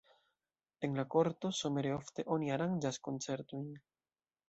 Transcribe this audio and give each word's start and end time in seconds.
En 0.87 0.95
la 0.99 1.05
korto 1.17 1.53
somere 1.59 1.93
ofte 1.99 2.27
oni 2.39 2.53
aranĝas 2.57 3.01
koncertojn. 3.11 3.73